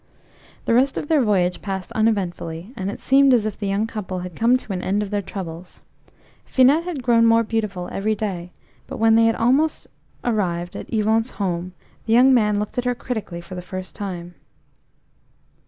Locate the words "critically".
12.95-13.41